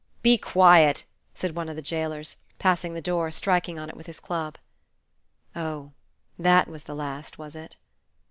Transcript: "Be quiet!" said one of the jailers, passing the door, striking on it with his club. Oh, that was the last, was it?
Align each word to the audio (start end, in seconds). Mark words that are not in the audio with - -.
"Be 0.23 0.35
quiet!" 0.39 1.03
said 1.35 1.53
one 1.55 1.69
of 1.69 1.75
the 1.75 1.81
jailers, 1.83 2.35
passing 2.57 2.95
the 2.95 3.03
door, 3.03 3.29
striking 3.29 3.77
on 3.77 3.87
it 3.87 3.95
with 3.95 4.07
his 4.07 4.19
club. 4.19 4.57
Oh, 5.55 5.91
that 6.39 6.67
was 6.67 6.85
the 6.85 6.95
last, 6.95 7.37
was 7.37 7.55
it? 7.55 7.75